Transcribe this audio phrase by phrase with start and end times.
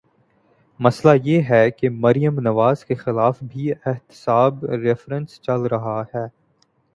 [0.79, 6.25] مسئلہ یہ ہے کہ مریم نواز کے خلاف بھی احتساب ریفرنس چل رہا ہے۔